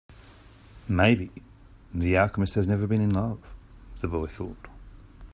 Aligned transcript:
Maybe 0.87 1.29
the 1.93 2.17
alchemist 2.17 2.55
has 2.55 2.65
never 2.65 2.87
been 2.87 3.01
in 3.01 3.11
love, 3.11 3.53
the 3.99 4.07
boy 4.07 4.25
thought. 4.25 4.67